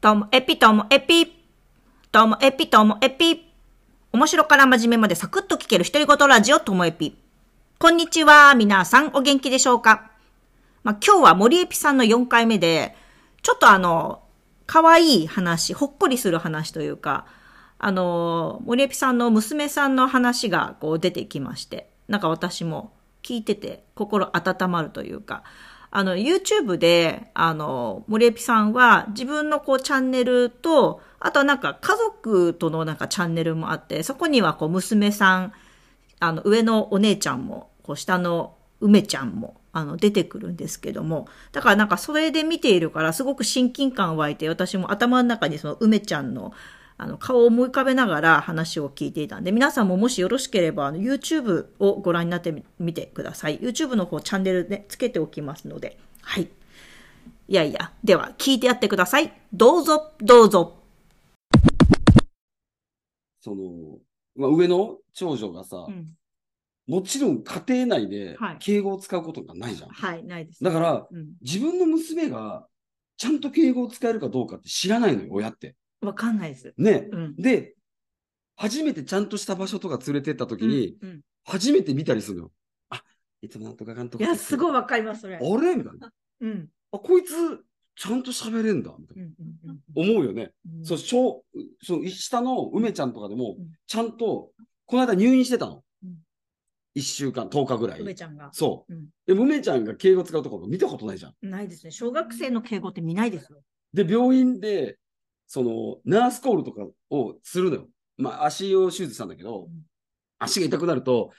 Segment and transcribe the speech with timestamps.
[0.00, 1.26] ともエピともエピ。
[2.12, 3.50] ともエピともエピ。
[4.12, 7.18] 面白から真面目までサクッと聞ける独り言ラジオともエピ。
[7.80, 8.54] こんにちは。
[8.54, 10.12] 皆さんお元気でしょうか？
[10.84, 12.94] まあ、今日は森エピさんの4回目で、
[13.42, 14.22] ちょっとあの、
[14.66, 17.26] 可愛い話、ほっこりする話というか、
[17.80, 22.92] あの、森エピさんの娘さんの話がこう出てきまして、なんか私も
[23.24, 25.42] 聞いてて心温まるというか、
[25.90, 35.52] あの、YouTube で、あの、森エピさんは自分のこうチャンネルと、あとはなんか家族とのなんかチャンネルもあって、そこにはこう娘さん、
[36.20, 46.52] あの、上のお姉ちゃんも、こう下の梅ちゃんも、あの、出てくるんですけども、だからなんかそれで見ているからすごく親近感湧いて、私も頭の中にその梅ちゃんの、
[47.00, 53.60] あの、顔を思い浮かべながら話を聞いていたんで、皆さんももしよろしければ、あの、YouTube をご覧になってみみてください。
[53.60, 56.48] YouTube の方チャンネルでつけておきますので、はい。
[57.46, 59.32] いやいや、では、聞いてやってください。
[59.52, 60.76] どうぞ、どうぞ。
[63.40, 63.98] その、
[64.34, 66.06] まあ、上の長女がさ、うん。
[66.88, 69.90] もちろん家庭内ではい敬語を使うことがないじゃん。
[69.90, 70.64] はい、ないです。
[70.64, 71.28] だから、うん。
[71.42, 72.66] 自分の娘が
[73.16, 75.76] ちゃんと敬語を使えるかどうかって知らないのよ、親って。
[76.00, 76.74] わかんないです。
[76.76, 77.08] ね。
[77.10, 77.36] うん。
[77.36, 77.74] で、
[78.56, 82.52] 初めてちゃんとした場所とか連れてった時に、うんうん初めて見たりするのよ。
[82.90, 83.02] あ、
[83.40, 84.24] いつもなんとかかんとか。
[84.24, 85.36] いや、すごいわかります、それ。
[85.36, 85.76] あれ？
[85.76, 86.12] みたいな。
[86.42, 86.68] うん。
[86.92, 87.32] あ、こいつ、
[87.96, 88.94] ちゃんと喋れんだ。
[88.98, 89.16] みたい
[89.64, 89.74] な。
[89.94, 90.52] 思うよね。
[90.76, 91.42] うんそう、小、
[91.82, 94.52] そう、下の梅ちゃんとかでもうん、ちゃんと、
[94.84, 96.18] この間入院してたのうん。
[96.94, 98.00] 一週間、10日ぐらい。
[98.00, 98.50] 梅ちゃんが。
[98.52, 98.94] そう。
[98.94, 101.34] うんで、梅ちゃんが敬語使うところ見たことないじゃん。
[101.48, 101.90] ないですね。
[101.90, 103.62] 小学生の敬語って見ないですよ。
[103.94, 104.98] で、病院で、
[105.48, 107.88] その、ナースコールとかをするのよ。
[108.16, 109.88] まあ、足を手術したんだけど、うん
[110.40, 111.32] 足が痛くなると、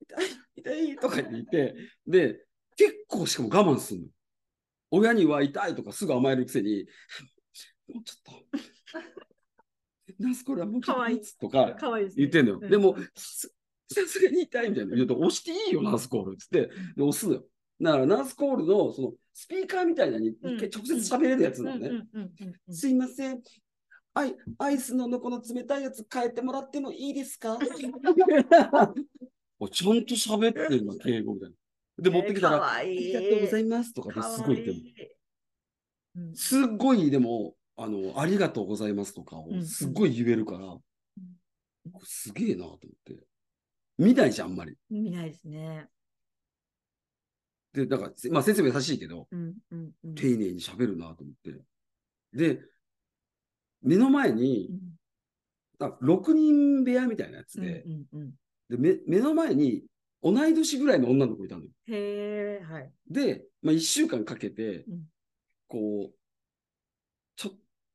[0.00, 0.26] 痛い、
[0.56, 2.40] 痛いとか言って、で、
[2.76, 4.06] 結構しかも我慢するの。
[4.90, 6.86] 親には痛いとかすぐ甘えるくせに、
[7.94, 8.92] もうちょっと、
[10.18, 11.76] ナースコールはもうちょっとかわいいとか
[12.16, 12.58] 言ってんのよ。
[12.60, 13.48] うんでも、さ
[13.90, 14.96] さすがに痛いみたいな。
[14.96, 17.44] 言うと、押していいよ、ナースコールっつって、で押すのよ。
[17.80, 21.88] だから、ナースコールの、その、スピーカーみたいなのに、直接喋れるやつなのね。
[21.88, 23.40] うんうんうんうんうんすいません。
[24.14, 27.56] アイアイスののこの冷たいやつ変えてもらってもいいですか？
[29.60, 31.56] おちゃんと喋ってるの、敬語みたいな。
[32.02, 32.72] で、持ってきたら。
[32.72, 34.72] ありがとうございますとかってかすごい言って
[35.04, 36.36] る。
[36.36, 40.82] すっごい、でも、あの、ありがとうございますとかをうんすっごい言えるから、こ
[42.00, 43.16] れすげえなと思って。
[43.98, 44.76] 見ないじゃん、あんまり。
[44.90, 45.88] 見ないですね。
[47.72, 51.60] で、だから、まあ先生も優しいけど、うんうんうん丁寧に喋るなと思って。
[52.32, 52.60] で、
[53.82, 54.78] 目の前にう、ん
[55.80, 58.34] あ6人部屋みたいなやつで、うんうんうん
[58.68, 59.84] で目目の前に
[60.22, 61.70] 同い年ぐらいの女の子いたのよ。
[61.86, 62.92] へえ、はい。
[63.08, 65.02] で、まあ、1週間かけてうん、
[65.68, 66.14] こう、
[67.36, 67.50] ちょ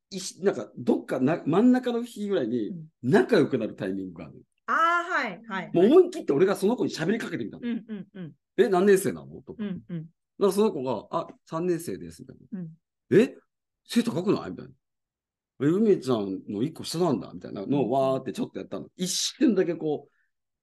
[0.09, 4.45] いしなんかどっかな真ん中の日ぐらいにうん仲良くなるタイミングがあるのよ。
[4.66, 5.72] ああ、はい、はい。
[5.73, 7.69] もう思い切って俺がその子に喋りかけてみたの。
[7.69, 9.41] うんうんうんえ、何年生なの？
[9.41, 9.64] とか。
[9.64, 10.06] だかうんうん
[10.40, 12.22] らその子が、あ、3年生です。
[12.22, 12.59] みたいな。
[12.59, 12.69] うん
[13.12, 13.36] え、
[13.86, 14.52] 背高くない？
[14.52, 14.72] みたいな。
[15.62, 17.31] え、梅ちゃんの1個下なんだ？
[17.34, 18.88] みたいなのをわーってちょっとやったの。
[18.97, 20.12] 一瞬だけこう、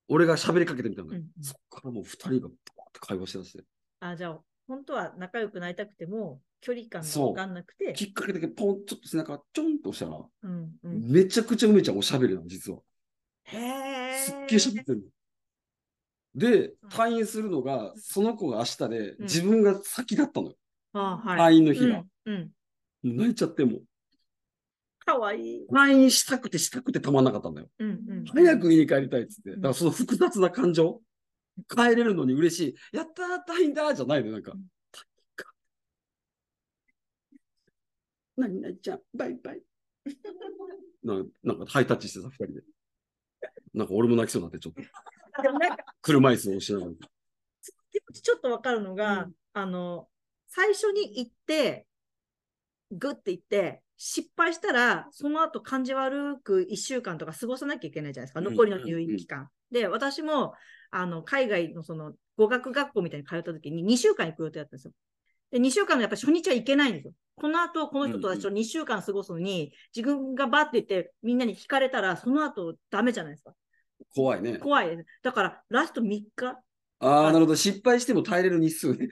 [0.09, 1.19] 俺が喋りかけてみたのよ。
[1.19, 2.53] うんうんそっからもう2人がバーっ
[2.93, 3.65] て会話しだして。
[4.01, 7.93] あ、じゃあ、本当は仲良くなりたくても、距離感が分かんなくて。
[7.95, 12.79] きっかけだけポン、ちょっと背中ちょんと押したら、うんうん、めちゃくちゃ梅ちゃんおしゃべりなの、実は。
[13.45, 14.19] へえ。
[14.19, 15.03] すっげえ喋ってるの。
[16.35, 20.55] で、退院するのが、その子が明日で、うん自分が先だったのよ。
[20.93, 21.55] あはい。
[21.55, 22.05] 退院の日が。
[23.03, 23.83] 泣いちゃってもう。
[25.05, 25.67] かわいい。
[25.71, 27.69] 退院したくてしたくてたまんなかったんだよ。
[27.79, 27.93] うんう
[28.23, 28.25] ん。
[28.27, 29.51] 早く家に帰りたいっつって。
[29.51, 31.01] うんだからその複雑な感情。
[31.69, 32.61] 帰れるのに嬉し
[32.93, 32.97] い。
[32.97, 34.67] やったー、退院だーじゃないの、なんかうん。
[38.37, 39.63] 何々ちゃん、バイバイ。
[41.03, 42.63] ななんかハイタッチしてさ、二人で。
[43.75, 45.43] なんか俺も泣きそうになって、ちょっと。
[45.43, 46.93] でもなんか、車椅子を押しながら。
[48.13, 50.09] ちちょっとわかるのが、うんあの、
[50.49, 51.87] 最初に行って、
[52.93, 59.49] グッて行って、失敗したら、その後感じ悪く1週間とか過ごさなきゃいけないじゃないですか、うん残りの入院期間。
[59.71, 60.55] で、私も、
[60.91, 64.93] あの、海外のその、語学学校みたいに通った時に2週間行く予定だったんですよ。
[65.51, 67.13] で、2週間のやっぱり初日は行けないんですよ。
[67.37, 73.55] この後、この人たちと2週間過ごすのに、自分がバッて言って、みんなに惹かれたら、その後ダメじゃないですか。
[74.15, 74.59] 怖いね。
[74.59, 75.09] 怖いです。
[75.23, 76.59] だから、ラスト3日、
[77.03, 77.57] ああ、なるほど。
[77.57, 79.09] 失敗しても耐えれる日数ね。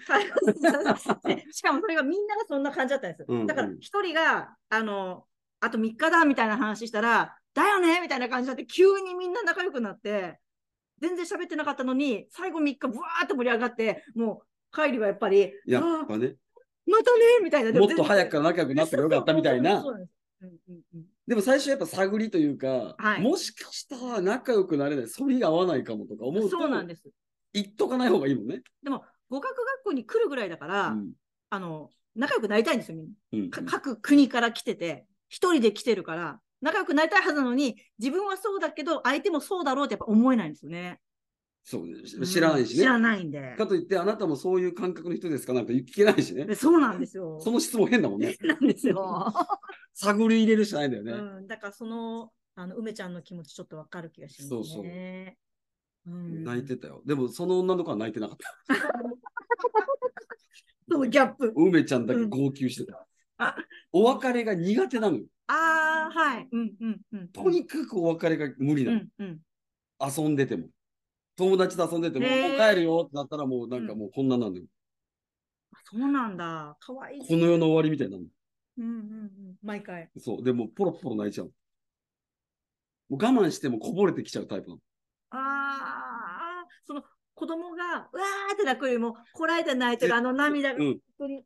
[1.25, 3.25] で しかもそれがみんながそんな感じだったんです。
[3.27, 5.25] うんうんだから一人が、あの、
[5.61, 10.39] あと3日だみたいな話したら、だよねみたいな感じになって、急にみんな仲良くなって、
[11.01, 16.37] 全然喋ってなかったのに、最後3日、ぶわーっと盛り上がって、もう帰りはやっぱり、やっぱね。
[16.87, 17.73] またねみたいな。
[17.73, 19.99] でもっと早くから仲良くなってもよかったみたいなそう。
[19.99, 20.11] です。
[20.43, 27.03] うんうんうんでも最初やっぱ探りというか、はいもしかしたら仲良くなれない、反りが合わないかもとか思うと、そうなんです。
[27.53, 28.63] 言っとかない方がいいもんね。
[28.83, 31.13] でも、語学学校に来るぐらいだから、うん
[31.51, 33.13] あの、仲良くなりたいんですよ、みんな。
[33.33, 40.99] うんか各国から来てて、一人で来てるから、仲良くなりたいはずなのに、自分はそうだけど、相手もそうだろうってやっぱ思えないんですよね。
[41.65, 41.97] そうね
[42.27, 42.81] 知らないしね。
[42.81, 43.55] 知らないんで。
[43.57, 45.53] かといって、あなたもそういう感覚の人ですか？
[45.53, 46.47] なんか聞けないしね。
[46.47, 47.39] でそうなんですよ。
[47.41, 48.37] その質問変だもんね。
[48.41, 49.27] なんですよ。
[49.93, 51.13] 探り入れるしかないんだよね。
[51.13, 54.49] うん、だからその、あの、梅ちゃんの気持ちちょっとわかる気がしますね。
[54.49, 54.85] そうそう
[56.07, 57.03] うん、泣いてたよ。
[57.05, 58.75] でも、その女の子は泣いてなかった。
[60.91, 61.53] そのギャップ。
[61.55, 63.07] 梅ちゃんだけ号泣してた。
[63.39, 63.57] あ
[63.93, 65.27] お別れが苦手なのよ。
[65.49, 66.49] ああ、はい。
[66.51, 67.29] うんうんうん。
[67.29, 69.01] とにかくお別れが無理なの。
[69.19, 69.41] うんうん。
[70.01, 70.69] 遊んでても。
[71.39, 74.67] 友達と遊んでても、う帰るよってなったらもうなんかもうこんななんだよ。
[75.73, 76.77] あそうなんだ。
[76.81, 77.21] かわいい。
[77.27, 78.25] この世の終わりみたいなの。
[78.79, 79.31] うんうんうん。
[79.63, 80.11] 毎回。
[80.19, 80.43] そう。
[80.43, 81.53] でもうポロポロ泣いちゃう。
[83.09, 84.81] もう我慢してもこぼれてきちゃうタイプなの。
[85.31, 87.05] ああ、その
[87.35, 90.87] 子供が、うわーって泣くよりも、こらえて泣いてるあの涙が、うん。
[90.87, 91.37] 本当に。
[91.37, 91.43] わ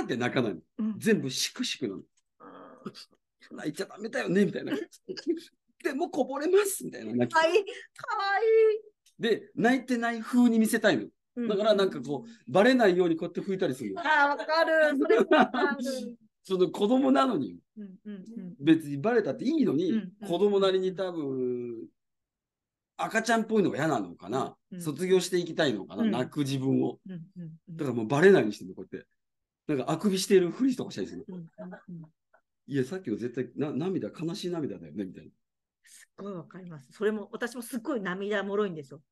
[0.00, 0.60] ーって泣かないの。
[0.78, 2.02] うん全部シクシクなの。
[3.52, 4.72] 泣いちゃダメだよねみたいな。
[5.82, 7.64] でもこぼれますみたいなかわいい。
[7.64, 8.89] かわい
[9.20, 11.04] で、泣いてない風に見せたいの。
[11.04, 11.10] い。
[11.48, 14.00] だからなんかこう、バレないようにこうやって拭いたりするの。
[14.00, 14.98] ああ、わかる。
[14.98, 16.18] それもわかる。
[16.42, 18.56] その子供なのに、うんうんうん。
[18.58, 21.86] 別にバレたっていいのに、うん子供なりに多分、
[22.96, 26.98] 赤ちゃんっぽいのが嫌なのかな、うん卒業していきたいのかな、うん泣く自分を。
[27.06, 27.20] うんうん
[27.68, 29.08] うんだからもうバレないようにしてるの、こうやって。
[29.68, 31.24] なんかあくびしてるふりとかしたりする
[32.66, 35.30] いや、さっきの絶対な涙、悲しい涙だよね、みたいな。
[35.84, 36.92] すっごいわかります。
[36.92, 39.02] それも、私もすっごい涙もろいんですよ。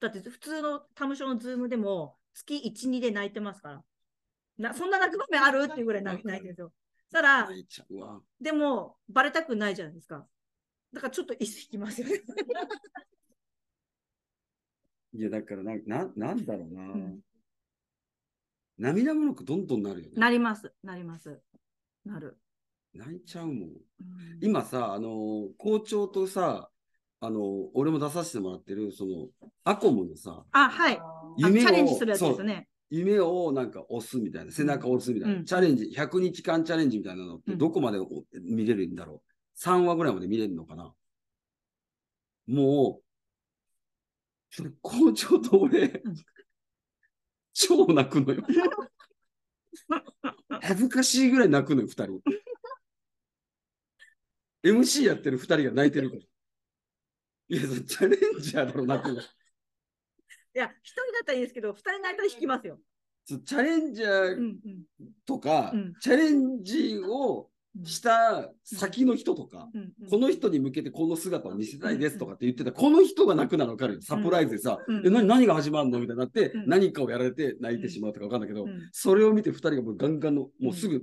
[0.00, 3.82] だって普通のタムショのズームでも月1、2で泣いてますから。
[4.58, 5.64] なそんな泣く場面ある？
[5.64, 6.72] っていうぐらい泣いてるんですよ。
[7.10, 7.48] たら。
[8.40, 10.26] でも、バレたくないじゃないですか。
[10.92, 12.14] だからちょっと椅子引きますよね。
[15.14, 16.82] いや、だからな、な、なんだろうな。
[16.82, 17.20] ん
[18.78, 20.12] 涙もろくどんどんなるよね。
[20.16, 21.42] なります、なります。
[22.04, 22.38] なる。
[22.94, 23.56] 泣いちゃうもん。
[23.56, 23.70] うん
[24.40, 26.70] 今さ、あの、校長とさ、
[27.20, 27.40] あの、
[27.74, 29.26] 俺も出させてもらってる、その、
[29.64, 30.96] アコムのさ、あ、はい。
[30.96, 31.02] あ
[31.36, 32.68] 夢をチャレンジするやつですそうよね。
[32.90, 38.06] 夢をなんか押すみたいな、背中を押すみたいな、うんチャレンジ、100日間チャレンジみたいなのってうんどこまでお
[38.40, 39.30] 見れるんだろう。
[39.58, 40.94] 3話ぐらいまで見れるのかな。
[42.46, 43.02] もう、
[44.50, 46.02] それ校長と俺、ん
[47.52, 48.42] 超泣くのよ。
[50.62, 52.20] 恥ずかしいぐらい泣くのよ、二人。
[54.62, 56.22] MC やってる二人が泣いてるから。
[56.22, 59.20] いや、チャレンジャーだろ、泣くの。
[59.20, 59.24] い
[60.54, 62.78] や、一人だったらいいですけど、二人泣いたら引きますよ。
[63.44, 74.00] チャレンジャーうんうんとか、うんチャレンジをうんした先の人とか、うんうんこの人に向けてこの姿を見せたいですとかって言ってた、この人が泣くなの分かるよ。
[74.02, 81.02] サプライズでさ、うんえ何何が始まるのみたいになって、うん何かをやられて泣いてしまうとか分かんないけど、うんそれを見て二人がもうガンガンの、もうすぐ、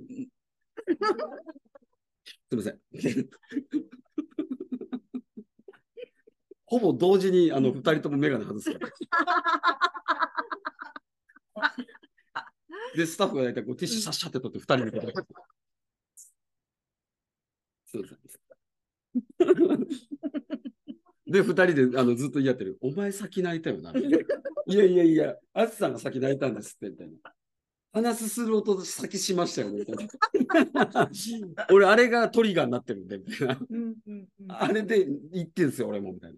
[2.48, 2.78] すみません。
[6.66, 8.90] ほぼ同時にあの二人とも眼鏡外すから。
[12.96, 15.00] で、スタッフが大体こうティッシュシャッシャって取って二人で。
[17.86, 18.18] すいません。
[21.32, 22.78] で、二人であのずっと言い合ってる。
[22.80, 23.92] お前先泣いたよな。
[23.92, 27.35] いやいやいや、あつさんが先泣いたんですって、みたいな。
[27.96, 29.86] 鼻すする音先しましたよね。
[31.72, 33.58] 俺、あれがトリガーになってるんで、みたいな。
[33.70, 36.36] うんうんうんあれで言ってんすよ、俺も、みたいな。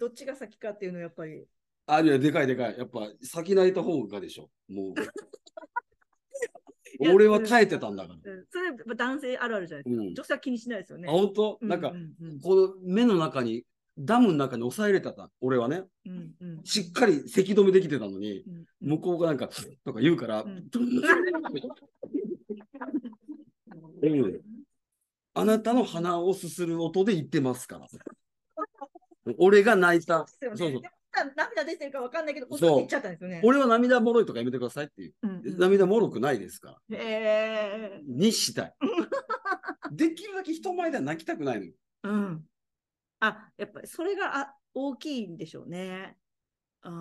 [0.00, 1.44] どっちが先かっていうのはやっぱり。
[1.86, 2.76] あ、いや、でかいでかい。
[2.76, 4.50] やっぱ、先泣いた方がでしょ。
[4.68, 4.94] もう。
[6.98, 8.32] 俺は耐えてたんだから。
[8.32, 10.02] うんそれやっぱ男性あるあるじゃないですか。
[10.02, 10.14] うん。
[10.14, 11.06] 女性は気にしないですよね。
[11.08, 11.58] あ、本当？
[11.60, 13.64] うなんかう、んうんこの目の中に、
[13.96, 15.84] ダムの中に抑えれてた、俺はね。
[16.06, 19.48] うんうんしっかり咳止めできてたのに、うん向こうがなんか、
[19.84, 20.62] とか言うから、うんうん
[25.34, 27.86] あなたの鼻をすする音で言ってますから。
[29.38, 30.26] 俺が泣いた。
[30.26, 30.72] そうそう
[31.36, 33.40] 涙出てるかわかんないけど、そうこっち言っちゃったんですよね。
[33.44, 35.14] 俺は涙もろいとかやめてくださいっていう。
[35.58, 36.98] 涙もろくないですから。
[36.98, 38.00] へえ。
[38.06, 38.74] にしたい。
[39.90, 41.72] できるだけ人前では泣きたくないのよ。
[42.04, 42.44] うん。
[43.20, 46.16] あ、やっぱりそれがあ大きいんでしょうね。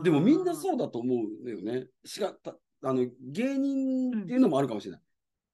[0.03, 0.55] でもみんなう。
[0.55, 1.87] そうだと思うんだよね。
[2.05, 5.01] しかたあの芸人っていうのもあるかもしれない。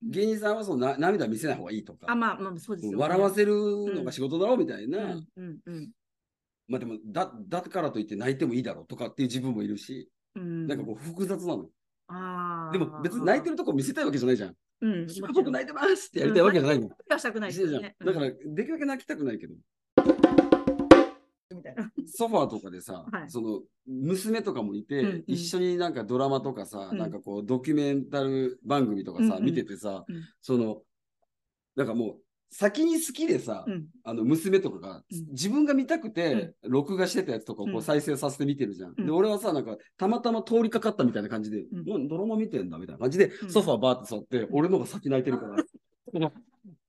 [0.03, 2.95] 芸人さんはそのな涙見せない方がいいとか、あ、まあ、まあ、そうです。
[2.95, 3.53] 笑わせる
[3.95, 4.99] のが仕事だろうみたいな。
[4.99, 5.91] うんうんうん
[6.69, 10.67] まあでもだ、だからといって泣いてもいいだろうとかっていう自分もいるし、うん。
[10.67, 11.69] なんかこう複雑なの。
[12.09, 14.55] あでも別に泣いてるとこ見せたいわけじゃないじゃん。
[14.81, 15.07] うん。
[15.33, 16.89] 僕泣いてますってやりたいわけじゃないの。
[17.09, 17.95] はしたくないですよね。
[18.03, 19.55] だから、できるだけ泣きたくないけど、
[21.57, 21.91] みたいな。
[22.07, 23.29] ソファーとかでさ、はい。
[23.29, 25.23] その、娘とかもいて、うんうん。
[25.27, 26.97] 一緒になんかドラマとかさ、うん。
[26.97, 29.45] なんかこう、ドキュメンタル番組とかさ、うんうん。
[29.45, 30.23] 見ててさ、うん。
[30.41, 30.81] その、
[31.75, 32.15] なんかもう、
[32.49, 33.87] 先に好きでさ、うん。
[34.03, 35.03] あの娘とかが、うん。
[35.31, 37.81] 自分が見たくて、録画してたやつとかをこううん。
[37.81, 38.93] 再生させて見てるじゃん。
[38.97, 39.05] うん。
[39.05, 42.07] で、俺はさ、なんか、たまたま通りかかったみたいな感じで、うん。
[42.07, 43.49] ドラマ見てんだみたいな感じで、うん。
[43.49, 45.63] ソファーバーって座って、俺のが先泣いてるから。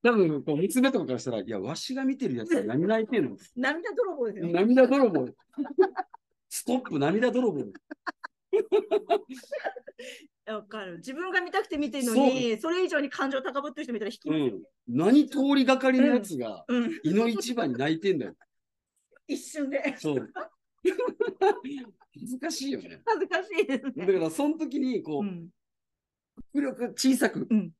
[0.02, 4.52] 多分、こう娘とかからしたら、いや、わしが見てるやつは何泣いてんの涙泥棒ですよ。
[4.52, 5.28] 涙泥棒。
[6.48, 7.64] ストップ、涙泥棒。
[10.46, 10.98] わかる。
[10.98, 14.52] 自分が見たくて見てるのに、それ以上に感情高ぶってる人見たら引きますよね。
[14.86, 17.00] 何通りがかりのやつが、うん。
[17.02, 18.34] 胃の一番に泣いてんだよ。
[19.26, 19.94] 一瞬で。
[19.98, 20.32] そう。
[22.14, 23.02] 恥ずかしいよね。
[23.04, 24.06] 恥ずかしいですだね。
[24.06, 25.50] から、その時に、こう、うん。
[26.54, 27.72] 迫力小さく、うん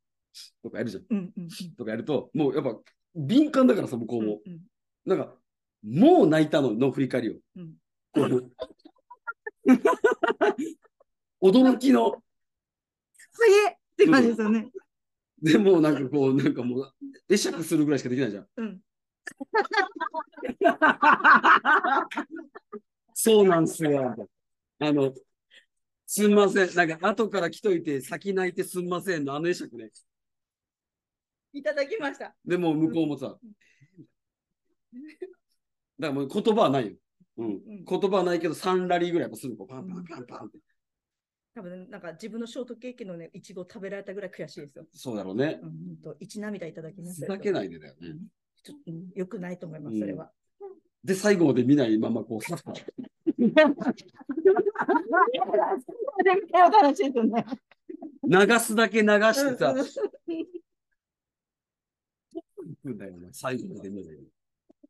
[0.62, 1.04] とかやるじゃん。
[1.10, 1.32] うん。
[1.36, 1.48] うん。
[1.76, 2.76] とかやると、もうやっぱ
[3.14, 4.40] 敏感だからさ、向こうも。
[4.44, 4.60] うん。
[5.04, 5.34] なんか、
[5.82, 7.34] もう泣いたのの振り返りを。
[7.56, 7.74] うん
[8.12, 8.50] こう
[11.40, 12.20] 驚きの、
[13.32, 14.68] 早いって感じですよね。
[15.40, 16.92] でもうなんかこう、なんかもう、
[17.28, 18.48] 会釈するぐらいしかできないじゃん。
[18.56, 18.80] うん。
[23.14, 24.16] そうなんすよ。
[24.80, 25.14] あの、
[26.06, 26.74] すんません。
[26.74, 29.90] なんか、後から来といて、先泣いてすんませんの、あの会釈ね。
[31.52, 32.34] いただきました。
[32.44, 33.38] でも、向こうもさ、
[35.98, 36.92] だからもう言葉はないよ。
[37.38, 37.46] うん。
[37.46, 39.56] うん言葉はないけど、3ラリーぐらいやっぱする。
[39.56, 40.58] こうパンパンパンパンって。
[41.54, 44.86] 多分なんか自分のショートケーキのね、いちご食べられたぐらい悔しいですよ。
[44.92, 45.58] そうだろうね。
[45.62, 47.26] うん、と、一涙いただきましふ。
[47.26, 48.08] ざけないでだよね。
[48.08, 48.18] うん
[48.62, 50.30] ちょっと、うんよくないと思います、それは。
[51.04, 52.80] で、最後まで見ないまま、こう、さっと楽
[56.96, 57.46] しいですよね。
[58.28, 59.74] 流すだけ流してさ、
[62.68, 63.28] 行くんだよね。
[63.32, 64.18] 最後まで見ない。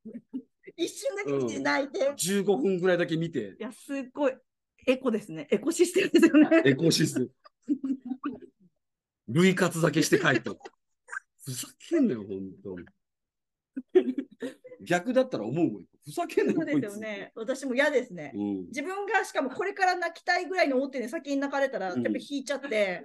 [0.77, 2.11] 一瞬だけ見て泣いて。
[2.11, 4.35] 15分ぐらいだけ見て、いや、すっごい。
[4.87, 5.47] エコですね。
[5.51, 6.63] エコシステムですよね。
[6.71, 7.31] エコシステム。
[9.29, 10.55] 類活だけして帰った。
[11.45, 12.87] ふざけんなよ、本当に。
[14.83, 15.85] 逆だったら思うもん。
[16.05, 17.33] ふざけんなよ、そうですよね。
[17.35, 18.33] 私も嫌ですね。
[18.35, 18.67] うん。
[18.67, 23.03] 自分がしかもこれから泣きたいぐらいの大手で先に泣かれたら、やっうんぱり引いちゃって、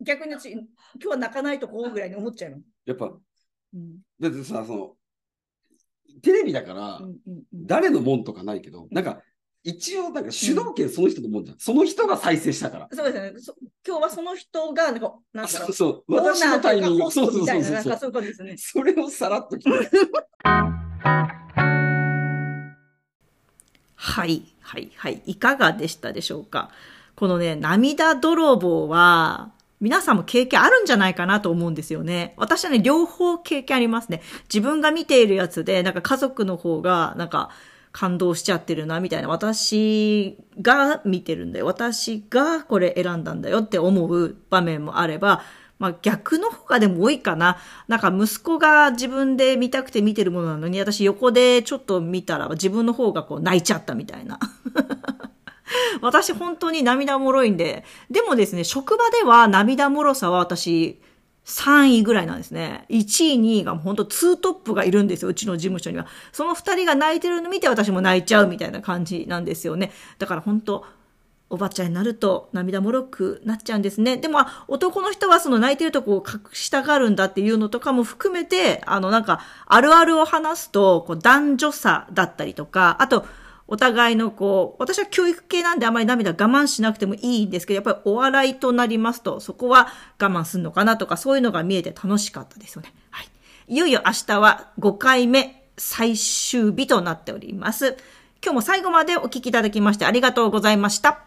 [0.00, 0.62] 逆に私、今
[1.00, 2.62] 日は泣かないとこうぐらいに思っちゃうの。
[2.84, 3.18] やっぱ、
[3.74, 4.92] うんだってさ、その、
[6.22, 7.00] テレビだから、
[7.52, 9.20] 誰のもんとかないけど、なんか、
[9.62, 11.58] 一応、なんか主導権その人のもんじゃん。
[11.58, 12.88] その人が再生したから。
[12.92, 13.40] そうですね。
[13.40, 13.54] そ
[13.84, 17.10] 今日はその人が、なんか、なんだろそう私のタイミング。
[17.10, 17.98] そうそうそうそうそうか。
[17.98, 18.54] そうですね。
[18.56, 19.98] それをさらっと聞いて。
[23.96, 25.22] はい、はい、はい。
[25.26, 26.70] いかがでしたでしょうか？
[27.16, 29.52] このね、涙泥棒は、
[29.86, 32.34] 皆さんも経験あるんじゃないかなと思うんですよね。
[32.38, 34.20] 私はね、両方経験ありますね。
[34.52, 37.50] 自分が見ているやつで、なんか家族の方が、なんか、
[37.92, 39.28] 感動しちゃってるな、みたいな。
[39.28, 41.66] 私が見てるんだよ。
[41.66, 45.44] 私がこれ選んだんだよって思う場面もあれば、
[45.78, 47.58] まあ逆の方がでも多いかな。
[47.86, 54.40] なんか息子が自分で見たくて見てるものなのに、私横でちょっと見たら自分の方がこう泣いちゃったみたいな。
[56.00, 57.84] 私本当に涙もろいんで。
[58.10, 61.00] でもですね、職場では涙もろさは私
[61.44, 62.86] 3位ぐらいなんですね。
[62.90, 66.06] 1位、2位が本当ツートップがいるんですよ、うちの事務所には。
[66.32, 69.92] その2人が泣いてるの見て私も泣いちゃうみたいな感じなんですよね。
[70.18, 70.84] だから本当、
[71.48, 74.16] おばちゃんになると涙もろくなっちゃうんですね。
[74.16, 83.26] でも、男の人はその泣いてるとこを隠したがるんだっていうのとかも含めて、あのなんか、あるあるを話すと、こう男女差だったりとか、あと、
[83.68, 89.88] お互いのこう、私は教育系なんであまり涙我慢しなくてもいいんですけど、やっぱりお笑いとなりますと、そこは
[90.20, 92.94] 我慢するのかなとか、そういうのが見えて楽しかったですよね。
[93.10, 93.28] はい。
[93.68, 97.96] いよいよ明日は5回目、最終日となっております。
[98.42, 101.20] 今日も最後までお聞きいただきましてありがとうございました。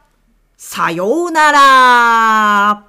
[0.55, 2.88] さようなら